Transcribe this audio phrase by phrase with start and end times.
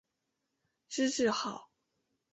[0.89, 1.65] 知制诰。